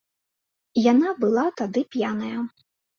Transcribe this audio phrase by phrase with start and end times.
[0.91, 2.37] Яна была тады п'яная.